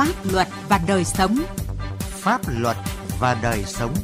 [0.00, 1.36] Pháp luật và đời sống.
[1.98, 2.76] Pháp luật
[3.18, 3.94] và đời sống.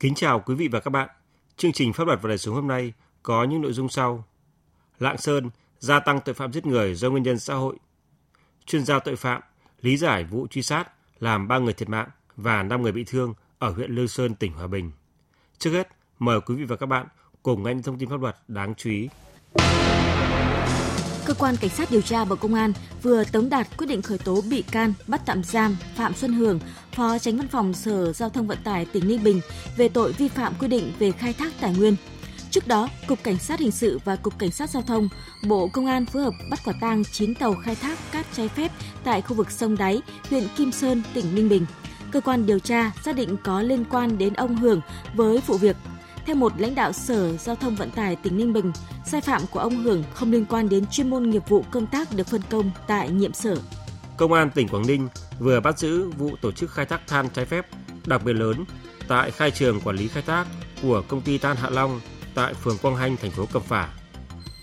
[0.00, 1.08] Kính chào quý vị và các bạn.
[1.56, 2.92] Chương trình Pháp luật và đời sống hôm nay
[3.22, 4.24] có những nội dung sau.
[4.98, 7.76] Lạng Sơn gia tăng tội phạm giết người do nguyên nhân xã hội.
[8.66, 9.42] Chuyên gia tội phạm
[9.80, 10.90] lý giải vụ truy sát
[11.20, 14.52] làm 3 người thiệt mạng và 5 người bị thương ở huyện Lương Sơn, tỉnh
[14.52, 14.90] Hòa Bình.
[15.58, 15.88] Trước hết,
[16.18, 17.06] mời quý vị và các bạn
[17.42, 19.08] cùng nghe những thông tin pháp luật đáng chú ý.
[19.54, 22.72] Cơ quan Cảnh sát điều tra Bộ Công an
[23.02, 26.60] vừa tống đạt quyết định khởi tố bị can, bắt tạm giam Phạm Xuân Hưởng,
[26.92, 29.40] Phó Tránh Văn phòng Sở Giao thông Vận tải tỉnh Ninh Bình
[29.76, 31.96] về tội vi phạm quy định về khai thác tài nguyên.
[32.50, 35.08] Trước đó, Cục Cảnh sát Hình sự và Cục Cảnh sát Giao thông,
[35.48, 38.72] Bộ Công an phối hợp bắt quả tang 9 tàu khai thác cát trái phép
[39.04, 41.66] tại khu vực sông Đáy, huyện Kim Sơn, tỉnh Ninh Bình.
[42.12, 44.80] Cơ quan điều tra xác định có liên quan đến ông Hưởng
[45.14, 45.76] với vụ việc
[46.26, 48.72] theo một lãnh đạo Sở Giao thông Vận tải tỉnh Ninh Bình,
[49.10, 52.08] sai phạm của ông Hưởng không liên quan đến chuyên môn nghiệp vụ công tác
[52.14, 53.56] được phân công tại nhiệm sở.
[54.16, 55.08] Công an tỉnh Quảng Ninh
[55.38, 57.66] vừa bắt giữ vụ tổ chức khai thác than trái phép
[58.06, 58.64] đặc biệt lớn
[59.08, 60.46] tại khai trường quản lý khai thác
[60.82, 62.00] của công ty than Hạ Long
[62.34, 63.88] tại phường Quang Hanh, thành phố Cẩm Phả.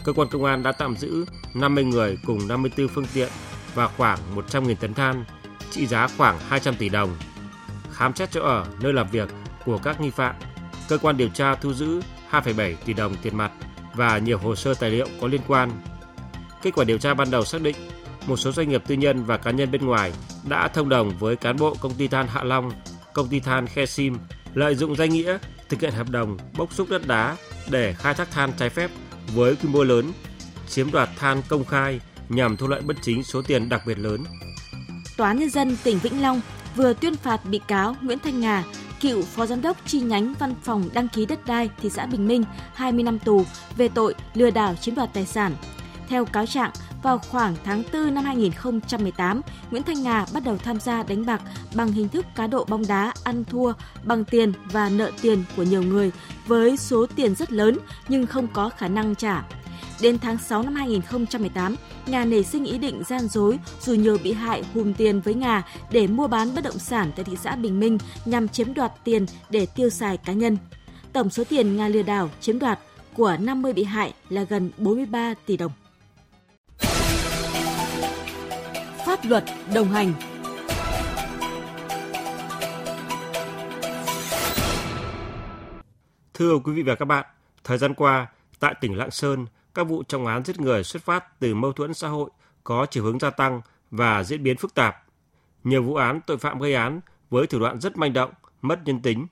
[0.04, 3.30] Cơ quan công an đã tạm giữ 50 người cùng 54 phương tiện
[3.74, 5.26] và khoảng 100.000 tấn than,
[5.72, 7.18] trị giá khoảng 200 tỷ đồng.
[7.92, 9.30] Khám xét chỗ ở, nơi làm việc
[9.66, 10.36] của các nghi phạm
[10.90, 13.52] cơ quan điều tra thu giữ 2,7 tỷ đồng tiền mặt
[13.98, 15.72] và nhiều hồ sơ tài liệu có liên quan.
[16.62, 17.76] Kết quả điều tra ban đầu xác định
[18.28, 20.14] một số doanh nghiệp tư nhân và cá nhân bên ngoài
[20.50, 22.72] đã thông đồng với cán bộ công ty than Hạ Long,
[23.14, 24.18] công ty than Khe Sim
[24.54, 25.38] lợi dụng danh nghĩa
[25.70, 27.36] thực hiện hợp đồng bốc xúc đất đá
[27.70, 28.92] để khai thác than trái phép
[29.36, 30.12] với quy mô lớn,
[30.70, 34.24] chiếm đoạt than công khai nhằm thu lợi bất chính số tiền đặc biệt lớn.
[35.18, 36.42] Tòa nhân dân tỉnh Vĩnh Long
[36.76, 38.64] vừa tuyên phạt bị cáo Nguyễn Thanh Nga
[39.02, 42.28] cựu phó giám đốc chi nhánh văn phòng đăng ký đất đai thị xã Bình
[42.28, 43.46] Minh 20 năm tù
[43.78, 45.56] về tội lừa đảo chiếm đoạt tài sản.
[46.08, 46.72] Theo cáo trạng,
[47.04, 51.42] vào khoảng tháng 4 năm 2018, Nguyễn Thanh Nga bắt đầu tham gia đánh bạc
[51.76, 55.64] bằng hình thức cá độ bóng đá ăn thua bằng tiền và nợ tiền của
[55.64, 56.12] nhiều người
[56.48, 57.78] với số tiền rất lớn
[58.08, 59.44] nhưng không có khả năng trả.
[60.02, 61.76] Đến tháng 6 năm 2018,
[62.08, 65.64] Nga nảy sinh ý định gian dối dù nhờ bị hại hùm tiền với Nga
[65.92, 69.26] để mua bán bất động sản tại thị xã Bình Minh nhằm chiếm đoạt tiền
[69.50, 70.58] để tiêu xài cá nhân.
[71.14, 72.80] Tổng số tiền Nga lừa đảo chiếm đoạt
[73.14, 75.72] của 50 bị hại là gần 43 tỷ đồng.
[79.06, 79.44] Pháp luật
[79.74, 80.14] đồng hành
[86.34, 87.26] Thưa quý vị và các bạn,
[87.64, 88.28] thời gian qua,
[88.60, 89.46] tại tỉnh Lạng Sơn,
[89.78, 92.30] các vụ trọng án giết người xuất phát từ mâu thuẫn xã hội
[92.64, 93.62] có chiều hướng gia tăng
[93.92, 95.04] và diễn biến phức tạp.
[95.64, 97.00] Nhiều vụ án tội phạm gây án
[97.30, 99.28] với thủ đoạn rất manh động, mất nhân tính.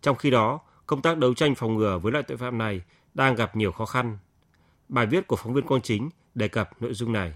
[0.00, 2.82] Trong khi đó, công tác đấu tranh phòng ngừa với loại tội phạm này
[3.14, 4.18] đang gặp nhiều khó khăn.
[4.88, 7.32] Bài viết của phóng viên Quang Chính đề cập nội dung này.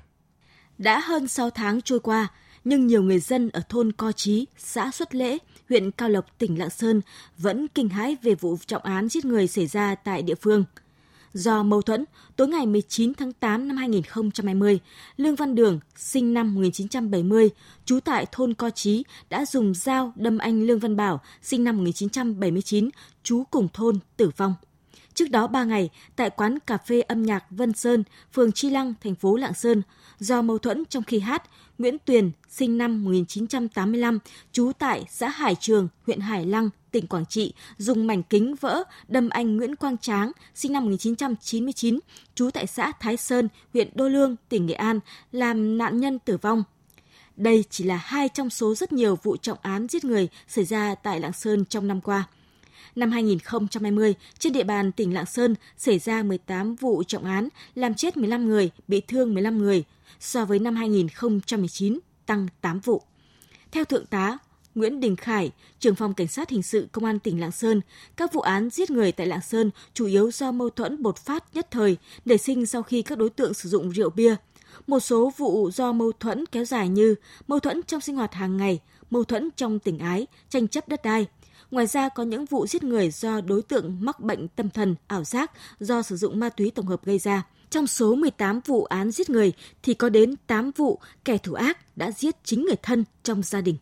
[0.79, 2.29] Đã hơn 6 tháng trôi qua,
[2.65, 5.39] nhưng nhiều người dân ở thôn Co Chí, xã Xuất Lễ,
[5.69, 7.01] huyện Cao Lộc, tỉnh Lạng Sơn
[7.39, 10.65] vẫn kinh hãi về vụ trọng án giết người xảy ra tại địa phương–
[11.33, 12.05] Do mâu thuẫn,
[12.37, 14.79] tối ngày 19 tháng 8 năm 2020,
[15.17, 17.51] Lương Văn Đường, sinh năm 1970,
[17.85, 21.77] trú tại thôn Co Chí, đã dùng dao đâm anh Lương Văn Bảo, sinh năm
[21.77, 22.89] 1979,
[23.23, 24.55] trú cùng thôn, tử vong.
[25.15, 28.95] Trước đó 3 ngày, tại quán cà phê âm nhạc Vân Sơn, phường Chi Lăng,
[29.03, 29.83] thành phố Lạng Sơn,
[30.19, 31.43] do mâu thuẫn trong khi hát,
[31.79, 34.19] Nguyễn Tuyền, sinh năm 1985,
[34.53, 38.85] trú tại xã Hải Trường, huyện Hải Lăng, tỉnh Quảng Trị, dùng mảnh kính vỡ
[39.09, 41.99] đâm anh Nguyễn Quang Tráng, sinh năm 1999,
[42.35, 45.01] trú tại xã Thái Sơn, huyện Đô Lương, tỉnh Nghệ An,
[45.33, 46.65] làm nạn nhân tử vong.
[47.37, 50.95] Đây chỉ là hai trong số rất nhiều vụ trọng án giết người xảy ra
[50.95, 52.25] tại Lạng Sơn trong năm qua.
[52.97, 57.95] Năm 2020, trên địa bàn tỉnh Lạng Sơn xảy ra 18 vụ trọng án, làm
[57.95, 59.85] chết 15 người, bị thương 15 người,
[60.21, 63.03] so với năm 2019 tăng 8 vụ.
[63.73, 64.39] Theo Thượng tá
[64.79, 67.81] Nguyễn Đình Khải, trưởng phòng cảnh sát hình sự công an tỉnh Lạng Sơn,
[68.17, 71.45] các vụ án giết người tại Lạng Sơn chủ yếu do mâu thuẫn bột phát
[71.55, 74.37] nhất thời, nảy sinh sau khi các đối tượng sử dụng rượu bia.
[74.87, 77.15] Một số vụ do mâu thuẫn kéo dài như
[77.47, 78.81] mâu thuẫn trong sinh hoạt hàng ngày,
[79.11, 81.27] mâu thuẫn trong tình ái, tranh chấp đất đai.
[81.71, 85.25] Ngoài ra có những vụ giết người do đối tượng mắc bệnh tâm thần, ảo
[85.25, 87.47] giác do sử dụng ma túy tổng hợp gây ra.
[87.71, 91.97] Trong số 18 vụ án giết người thì có đến 8 vụ kẻ thủ ác
[91.97, 93.77] đã giết chính người thân trong gia đình.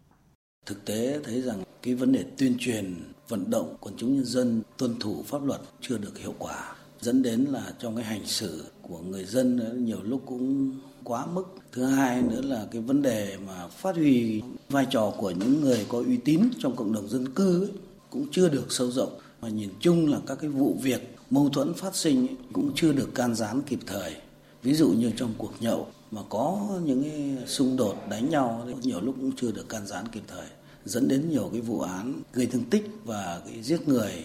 [0.66, 2.94] Thực tế thấy rằng cái vấn đề tuyên truyền,
[3.28, 7.22] vận động quần chúng nhân dân tuân thủ pháp luật chưa được hiệu quả, dẫn
[7.22, 10.72] đến là trong cái hành xử của người dân nhiều lúc cũng
[11.04, 11.44] quá mức.
[11.72, 15.86] Thứ hai nữa là cái vấn đề mà phát huy vai trò của những người
[15.88, 17.72] có uy tín trong cộng đồng dân cư ấy,
[18.10, 21.74] cũng chưa được sâu rộng Mà nhìn chung là các cái vụ việc mâu thuẫn
[21.74, 24.16] phát sinh cũng chưa được can gián kịp thời.
[24.62, 29.00] Ví dụ như trong cuộc nhậu mà có những cái xung đột đánh nhau nhiều
[29.00, 30.46] lúc cũng chưa được can gián kịp thời
[30.84, 34.24] dẫn đến nhiều cái vụ án gây thương tích và cái giết người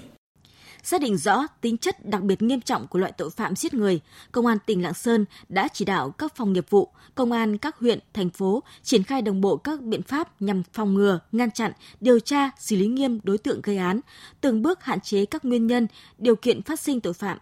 [0.84, 4.02] Xác định rõ tính chất đặc biệt nghiêm trọng của loại tội phạm giết người,
[4.32, 7.80] Công an tỉnh Lạng Sơn đã chỉ đạo các phòng nghiệp vụ, công an các
[7.80, 11.72] huyện, thành phố triển khai đồng bộ các biện pháp nhằm phòng ngừa, ngăn chặn,
[12.00, 14.00] điều tra, xử lý nghiêm đối tượng gây án,
[14.42, 15.88] từng bước hạn chế các nguyên nhân,
[16.18, 17.38] điều kiện phát sinh tội phạm.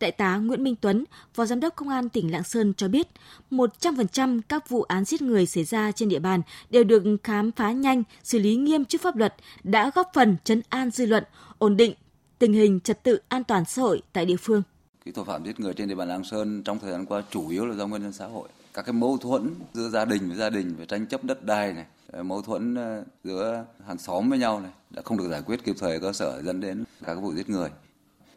[0.00, 1.04] Đại tá Nguyễn Minh Tuấn,
[1.34, 3.08] Phó Giám đốc Công an tỉnh Lạng Sơn cho biết,
[3.50, 7.72] 100% các vụ án giết người xảy ra trên địa bàn đều được khám phá
[7.72, 9.34] nhanh, xử lý nghiêm trước pháp luật,
[9.64, 11.24] đã góp phần chấn an dư luận,
[11.58, 11.94] ổn định
[12.38, 14.62] tình hình trật tự an toàn xã hội tại địa phương.
[15.04, 17.48] Cái tội phạm giết người trên địa bàn Lạng Sơn trong thời gian qua chủ
[17.48, 18.48] yếu là do nguyên nhân xã hội.
[18.74, 21.72] Các cái mâu thuẫn giữa gia đình với gia đình về tranh chấp đất đai
[21.72, 25.42] này, ờ, mâu thuẫn ờ, giữa hàng xóm với nhau này đã không được giải
[25.46, 27.68] quyết kịp thời cơ sở dẫn đến các vụ giết người.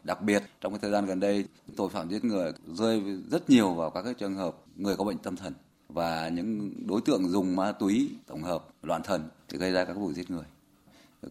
[0.06, 3.74] Đặc biệt trong cái thời gian gần đây, tội phạm giết người rơi rất nhiều
[3.74, 5.54] vào các cái trường hợp người có bệnh tâm thần
[5.90, 9.98] và những đối tượng dùng ma túy tổng hợp loạn thần để gây ra các
[9.98, 10.46] vụ giết người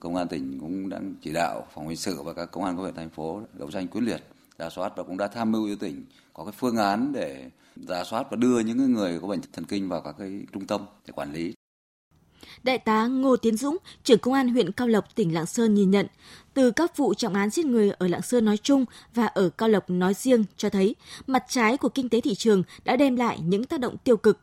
[0.00, 2.82] công an tỉnh cũng đang chỉ đạo phòng hình sự và các công an các
[2.82, 4.22] huyện thành phố đấu tranh quyết liệt
[4.58, 8.04] giả soát và cũng đã tham mưu cho tỉnh có cái phương án để giả
[8.04, 11.12] soát và đưa những người có bệnh thần kinh vào các cái trung tâm để
[11.16, 11.54] quản lý.
[12.62, 15.90] Đại tá Ngô Tiến Dũng, trưởng công an huyện Cao Lộc, tỉnh Lạng Sơn nhìn
[15.90, 16.06] nhận,
[16.54, 19.68] từ các vụ trọng án giết người ở Lạng Sơn nói chung và ở Cao
[19.68, 20.94] Lộc nói riêng cho thấy
[21.26, 24.38] mặt trái của kinh tế thị trường đã đem lại những tác động tiêu cực.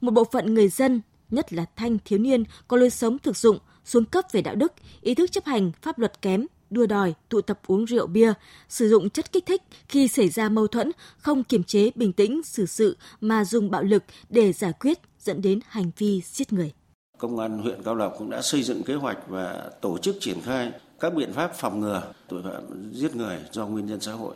[0.00, 1.00] Một bộ phận người dân,
[1.30, 4.72] nhất là thanh thiếu niên có lối sống thực dụng, xuống cấp về đạo đức,
[5.00, 8.32] ý thức chấp hành pháp luật kém, đua đòi, tụ tập uống rượu bia,
[8.68, 12.42] sử dụng chất kích thích khi xảy ra mâu thuẫn, không kiềm chế bình tĩnh
[12.42, 16.72] xử sự mà dùng bạo lực để giải quyết dẫn đến hành vi giết người.
[17.18, 20.40] Công an huyện Cao Lộc cũng đã xây dựng kế hoạch và tổ chức triển
[20.40, 24.34] khai các biện pháp phòng ngừa tội phạm giết người do nguyên nhân xã hội.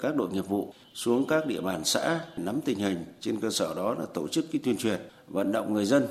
[0.00, 3.74] Các đội nghiệp vụ xuống các địa bàn xã nắm tình hình trên cơ sở
[3.74, 6.06] đó là tổ chức cái tuyên truyền, vận động người dân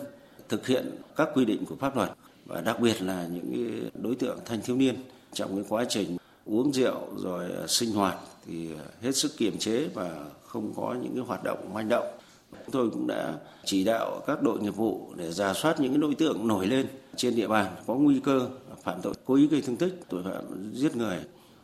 [0.50, 2.10] thực hiện các quy định của pháp luật
[2.46, 4.96] và đặc biệt là những đối tượng thanh thiếu niên
[5.34, 8.70] trong cái quá trình uống rượu rồi sinh hoạt thì
[9.02, 12.08] hết sức kiềm chế và không có những cái hoạt động manh động.
[12.72, 13.34] Chúng tôi cũng đã
[13.66, 17.36] chỉ đạo các đội nghiệp vụ để ra soát những đối tượng nổi lên trên
[17.36, 18.50] địa bàn có nguy cơ
[18.84, 21.18] phạm tội cố ý gây thương tích, tội phạm giết người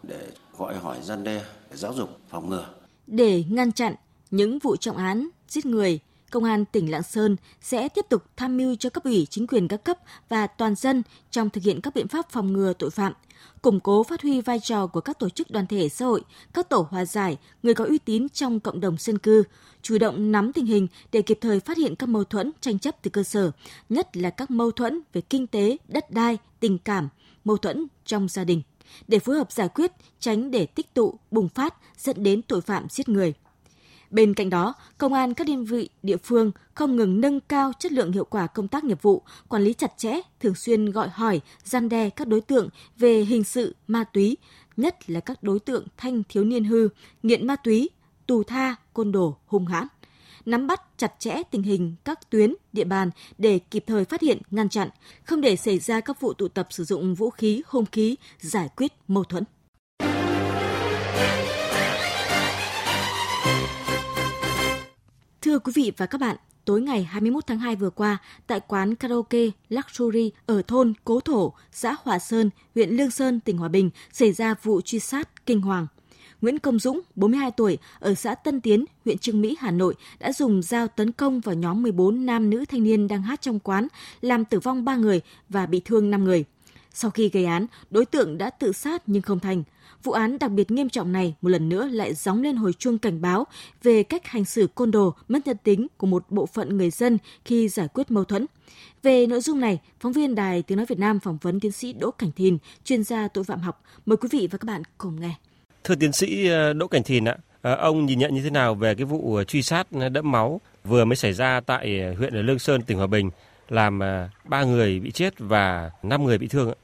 [0.04, 1.42] để gọi hỏi gian đe,
[1.74, 2.69] giáo dục, phòng ngừa.
[3.07, 3.96] Để ngăn chặn
[4.31, 6.00] những vụ trọng án giết người,
[6.31, 9.68] Công an tỉnh Lạng Sơn sẽ tiếp tục tham mưu cho cấp ủy chính quyền
[9.68, 9.98] các cấp
[10.30, 13.13] và toàn dân trong thực hiện các biện pháp phòng ngừa tội phạm,
[13.62, 16.21] củng cố phát huy vai trò của các tổ chức đoàn thể xã hội,
[16.53, 19.44] các tổ hòa giải, người có uy tín trong cộng đồng dân cư,
[19.81, 22.95] chủ động nắm tình hình để kịp thời phát hiện các mâu thuẫn tranh chấp
[23.01, 23.51] từ cơ sở,
[23.89, 27.09] nhất là các mâu thuẫn về kinh tế, đất đai, tình cảm,
[27.44, 28.62] mâu thuẫn trong gia đình
[29.07, 32.89] để phối hợp giải quyết, tránh để tích tụ, bùng phát dẫn đến tội phạm
[32.89, 33.33] giết người.
[34.15, 37.91] Bên cạnh đó, công an các đơn vị địa phương không ngừng nâng cao chất
[37.91, 41.41] lượng hiệu quả công tác nghiệp vụ, quản lý chặt chẽ, thường xuyên gọi hỏi,
[41.63, 44.38] gian đe các đối tượng về hình sự, ma túy,
[44.77, 46.89] nhất là các đối tượng thanh thiếu niên hư,
[47.23, 47.89] nghiện ma túy,
[48.27, 49.88] tù tha, côn đồ, hung hãn
[50.45, 54.41] nắm bắt chặt chẽ tình hình các tuyến, địa bàn để kịp thời phát hiện,
[54.51, 54.89] ngăn chặn,
[55.23, 58.69] không để xảy ra các vụ tụ tập sử dụng vũ khí, hung khí, giải
[58.75, 59.44] quyết mâu thuẫn.
[65.56, 66.35] Thưa quý vị và các bạn,
[66.66, 71.54] tối ngày 21 tháng 2 vừa qua, tại quán karaoke Luxury ở thôn Cố Thổ,
[71.71, 75.62] xã Hòa Sơn, huyện Lương Sơn, tỉnh Hòa Bình xảy ra vụ truy sát kinh
[75.62, 75.88] hoàng.
[76.42, 80.33] Nguyễn Công Dũng, 42 tuổi, ở xã Tân Tiến, huyện Trương Mỹ, Hà Nội đã
[80.33, 83.88] dùng dao tấn công vào nhóm 14 nam nữ thanh niên đang hát trong quán,
[84.21, 86.45] làm tử vong 3 người và bị thương 5 người.
[86.94, 89.64] Sau khi gây án, đối tượng đã tự sát nhưng không thành.
[90.06, 92.97] Vụ án đặc biệt nghiêm trọng này một lần nữa lại gióng lên hồi chuông
[92.97, 93.47] cảnh báo
[93.83, 97.18] về cách hành xử côn đồ, mất nhân tính của một bộ phận người dân
[97.45, 98.45] khi giải quyết mâu thuẫn.
[99.04, 101.94] Về nội dung này, phóng viên Đài Tiếng Nói Việt Nam phỏng vấn tiến sĩ
[101.94, 103.83] Đỗ Cảnh Thìn, chuyên gia tội phạm học.
[104.06, 105.35] Mời quý vị và các bạn cùng nghe.
[105.83, 108.76] Thưa tiến sĩ ờ, Đỗ Cảnh Thìn ạ, ờ, ông nhìn nhận như thế nào
[108.76, 112.81] về cái vụ truy sát đẫm máu vừa mới xảy ra tại huyện Lương Sơn,
[112.81, 113.30] tỉnh Hòa Bình,
[113.69, 116.76] làm ờ, ba người bị chết và năm người bị thương ạ?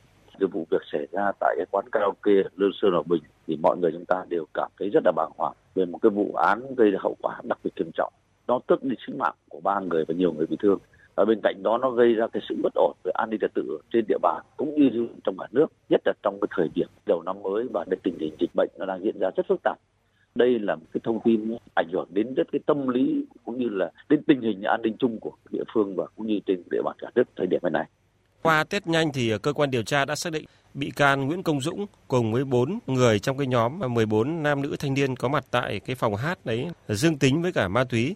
[0.42, 0.81] cái vụ việc
[1.12, 4.46] ra tại cái quán karaoke Lương Sơn Hòa Bình thì mọi người chúng ta đều
[4.54, 7.42] cảm thấy rất là bàng hoàng về một cái vụ án gây ra hậu quả
[7.44, 8.14] đặc biệt nghiêm trọng.
[8.48, 10.80] Nó tước đi sinh mạng của ba người và nhiều người bị thương.
[11.16, 13.54] Và bên cạnh đó, nó gây ra cái sự bất ổn về an ninh trật
[13.54, 16.88] tự trên địa bàn cũng như trong cả nước, nhất là trong cái thời điểm
[17.06, 19.60] đầu năm mới và cái tình hình dịch bệnh nó đang diễn ra rất phức
[19.64, 19.78] tạp.
[20.36, 23.70] Đây là một cái thông tin ảnh hưởng đến rất cái tâm lý cũng như
[23.70, 26.82] là đến tình hình an ninh chung của địa phương và cũng như trên địa
[26.86, 27.86] bàn cả nước thời điểm này.
[28.42, 31.62] Qua test nhanh thì cơ quan điều tra đã xác định bị can Nguyễn Công
[31.62, 35.46] Dũng cùng với 4 người trong cái nhóm 14 nam nữ thanh niên có mặt
[35.52, 38.16] tại cái phòng hát đấy dương tính với cả ma túy.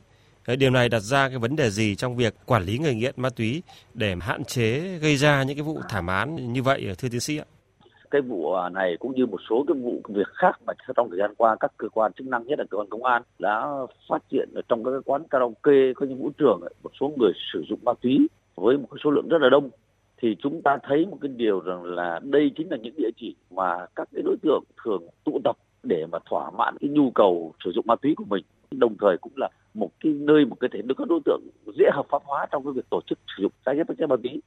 [0.57, 3.29] Điều này đặt ra cái vấn đề gì trong việc quản lý người nghiện ma
[3.29, 3.63] túy
[3.93, 7.37] để hạn chế gây ra những cái vụ thảm án như vậy, thưa tiến sĩ
[7.37, 7.45] ạ?
[8.11, 11.19] Cái vụ à, này cũng như một số cái vụ việc khác mà trong thời
[11.19, 13.67] gian qua các cơ quan chức năng, nhất là cơ quan công an đã
[14.09, 17.63] phát hiện ở trong các quán karaoke có những vũ trường một số người sử
[17.69, 19.69] dụng ma túy với một số lượng rất là đông
[20.17, 23.35] thì chúng ta thấy một cái điều rằng là đây chính là những địa chỉ
[23.51, 27.53] mà các cái đối tượng thường tụ tập để mà thỏa mãn cái nhu cầu
[27.65, 28.43] sử dụng ma túy của mình.
[28.71, 31.41] Đồng thời cũng là một cái nơi một cái thể được các đối tượng
[31.77, 34.15] dễ hợp pháp hóa trong cái việc tổ chức sử dụng trái phép chất ma
[34.23, 34.41] túy.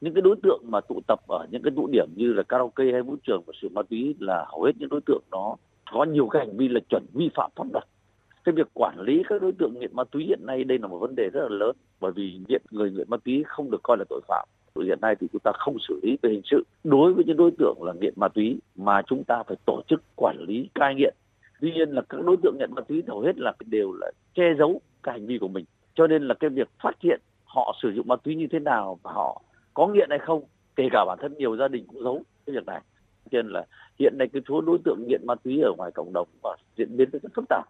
[0.00, 2.84] Những cái đối tượng mà tụ tập ở những cái tụ điểm như là karaoke
[2.92, 5.56] hay vũ trường và sử dụng ma túy là hầu hết những đối tượng đó
[5.92, 7.84] có nhiều cái hành vi là chuẩn vi phạm pháp luật.
[8.44, 10.98] Cái việc quản lý các đối tượng nghiện ma túy hiện nay đây là một
[10.98, 13.96] vấn đề rất là lớn bởi vì nghiện người nghiện ma túy không được coi
[13.96, 14.48] là tội phạm
[14.82, 16.64] hiện nay thì chúng ta không xử lý về hình sự.
[16.84, 20.02] Đối với những đối tượng là nghiện ma túy mà chúng ta phải tổ chức
[20.16, 21.14] quản lý, cai nghiện.
[21.60, 24.54] Tuy nhiên là các đối tượng nghiện ma túy hầu hết là đều là che
[24.58, 25.64] giấu cái hành vi của mình.
[25.94, 28.98] Cho nên là cái việc phát hiện họ sử dụng ma túy như thế nào
[29.02, 29.42] và họ
[29.74, 30.44] có nghiện hay không,
[30.76, 32.80] kể cả bản thân nhiều gia đình cũng giấu cái việc này.
[33.30, 33.66] Cho nên là
[33.98, 36.96] hiện nay cái số đối tượng nghiện ma túy ở ngoài cộng đồng và diễn
[36.96, 37.64] biến rất phức tạp.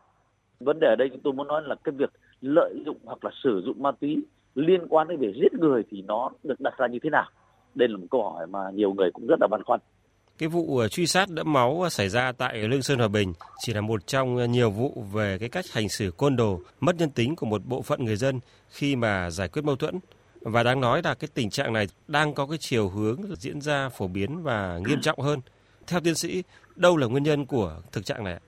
[0.60, 3.30] Vấn đề ở đây chúng tôi muốn nói là cái việc lợi dụng hoặc là
[3.42, 4.22] sử dụng ma túy
[4.54, 7.28] liên quan đến việc giết người thì nó được đặt ra như thế nào
[7.74, 9.80] đây là một câu hỏi mà nhiều người cũng rất là băn khoăn
[10.38, 13.74] cái vụ ờ, truy sát đẫm máu xảy ra tại Lương Sơn Hòa Bình chỉ
[13.74, 17.36] là một trong nhiều vụ về cái cách hành xử côn đồ, mất nhân tính
[17.36, 19.98] của một bộ phận người dân khi mà giải quyết mâu thuẫn.
[20.40, 23.88] Và đáng nói là cái tình trạng này đang có cái chiều hướng diễn ra
[23.88, 25.40] phổ biến và nghiêm trọng hơn.
[25.86, 26.42] Theo tiến sĩ,
[26.76, 28.40] đâu là nguyên nhân của thực trạng này?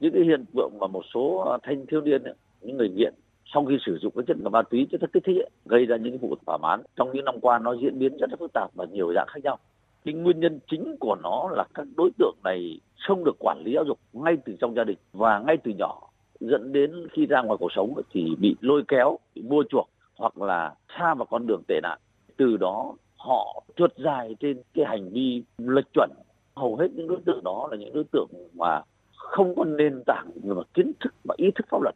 [0.00, 2.22] Những cái hiện tượng mà một số thanh thiếu niên,
[2.62, 3.14] những người nghiện
[3.54, 6.36] sau khi sử dụng cái chất ma túy chất kích thích gây ra những vụ
[6.46, 9.12] thảm án trong những năm qua nó diễn biến rất là phức tạp và nhiều
[9.14, 9.58] dạng khác nhau.
[10.04, 13.72] Cái nguyên nhân chính của nó là các đối tượng này không được quản lý
[13.74, 16.00] giáo dục ngay từ trong gia đình và ngay từ nhỏ,
[16.40, 20.42] dẫn đến khi ra ngoài cuộc sống thì bị lôi kéo, bị mua chuộc hoặc
[20.42, 21.98] là xa vào con đường tệ nạn.
[22.36, 26.10] Từ đó, họ trượt dài trên cái hành vi lệch chuẩn.
[26.56, 28.82] Hầu hết những đối tượng đó là những đối tượng mà
[29.16, 31.93] không có nền tảng mà kiến thức và ý thức pháp luật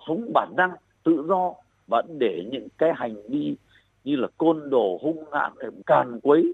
[0.00, 0.70] họ sống bản năng,
[1.04, 1.54] tự do
[1.88, 3.56] và để những cái hành vi
[4.04, 5.52] như là côn đồ, hung hãn,
[5.86, 6.52] càn quấy,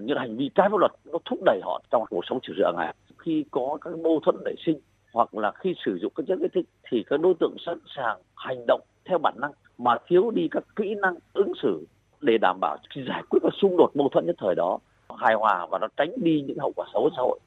[0.00, 2.76] những hành vi trái pháp luật, nó thúc đẩy họ trong cuộc sống sử dụng
[2.76, 4.80] này khi có các mâu thuẫn nảy sinh,
[5.12, 8.18] hoặc là khi sử dụng các chất kích thích, thì các đối tượng sẵn sàng
[8.36, 11.86] hành động theo bản năng, mà thiếu đi các kỹ năng ứng xử
[12.20, 12.76] để đảm bảo
[13.08, 14.78] giải quyết các xung đột mâu thuẫn nhất thời đó,
[15.16, 17.38] hài hòa và nó tránh đi những hậu quả xấu xã hội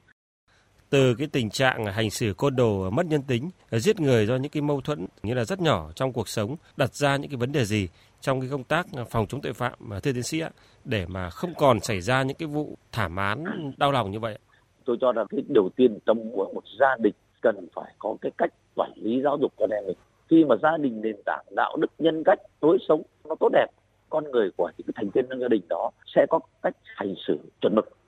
[0.90, 4.36] từ cái tình trạng hành xử côn đồ mất nhân tính ờ, giết người do
[4.36, 7.36] những cái mâu thuẫn như là rất nhỏ trong cuộc sống, đặt ra những cái
[7.36, 7.88] vấn đề gì
[8.20, 10.50] trong cái công tác ờ, phòng chống tội phạm, mà thưa tiến sĩ ạ,
[10.84, 13.44] để mà không còn xảy ra những cái vụ thảm án,
[13.76, 14.38] đau lòng như vậy?
[14.84, 18.32] Tôi cho rằng cái đầu tiên trong mỗi một gia đình cần phải có cái
[18.38, 19.96] cách quản lý giáo dục con em mình.
[20.30, 23.66] Khi mà gia đình nền tảng đạo đức nhân cách, lối sống nó tốt đẹp,
[24.10, 27.38] con người của những thành viên trong gia đình đó sẽ có cách hành xử
[27.60, 27.99] chuẩn mực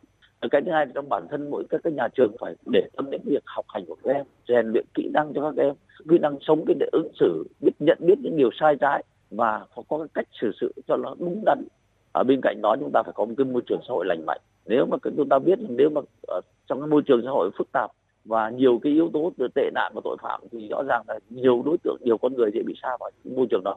[0.50, 3.10] cái thứ hai là trong bản thân mỗi các cái nhà trường phải để tâm
[3.10, 5.74] đến việc học hành của các em rèn luyện kỹ năng cho các em
[6.08, 9.66] kỹ năng sống cái để ứng xử biết nhận biết những điều sai trái và
[9.74, 11.64] phải có cái cách xử sự cho nó đúng đắn.
[12.12, 14.26] Ở bên cạnh đó chúng ta phải có một cái môi trường xã hội lành
[14.26, 14.40] mạnh.
[14.66, 17.72] Nếu mà chúng ta biết nếu mà ở trong cái môi trường xã hội phức
[17.72, 17.90] tạp
[18.24, 21.18] và nhiều cái yếu tố từ tệ nạn và tội phạm thì rõ ràng là
[21.30, 23.76] nhiều đối tượng nhiều con người dễ bị sa vào môi trường đó.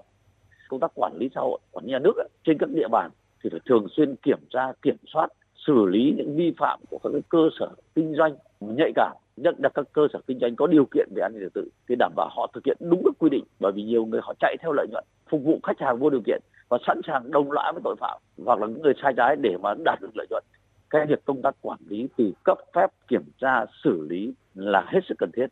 [0.70, 3.12] Công tác quản lý xã hội quản lý nhà nước ấy, trên các địa bàn
[3.44, 5.28] thì phải thường xuyên kiểm tra kiểm soát
[5.68, 9.70] xử lý những vi phạm của các cơ sở kinh doanh nhạy cảm, nhất là
[9.70, 12.14] các cơ sở kinh doanh có điều kiện về an ninh trật tự thì đảm
[12.16, 13.44] bảo họ thực hiện đúng các quy định.
[13.60, 16.22] Bởi vì nhiều người họ chạy theo lợi nhuận, phục vụ khách hàng vô điều
[16.26, 19.36] kiện và sẵn sàng đồng lõa với tội phạm hoặc là những người sai trái
[19.36, 20.44] để mà đạt được lợi nhuận.
[20.90, 25.00] Cái việc công tác quản lý từ cấp phép kiểm tra, xử lý là hết
[25.10, 25.48] sức cần thiết.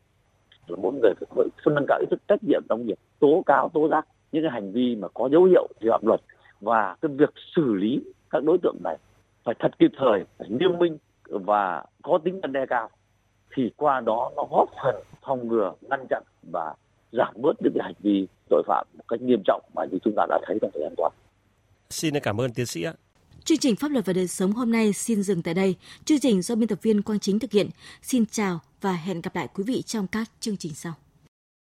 [0.68, 3.88] Mỗi người phải phân nâng cao ý thức trách nhiệm trong việc tố cáo, tố
[3.88, 6.22] giác những cái hành vi mà có dấu hiệu vi phạm luật
[6.62, 8.98] và cái việc xử lý các đối tượng này
[9.46, 12.90] phải thật kịp thời phải nghiêm minh và có tính răn đe cao
[13.56, 14.96] thì qua đó nó góp phần
[15.26, 16.74] phòng ngừa ngăn chặn và
[17.12, 20.14] giảm bớt những cái hành vi tội phạm một cách nghiêm trọng mà như chúng
[20.18, 21.10] ta đã thấy trong thời gian qua.
[21.90, 22.94] Xin cảm ơn tiến sĩ ạ.
[23.44, 25.76] Chương trình Pháp luật và đời sống hôm nay xin dừng tại đây.
[26.06, 27.70] Chương trình do biên tập viên Quang Chính thực hiện.
[28.02, 30.94] Xin chào và hẹn gặp lại quý vị trong các chương trình sau.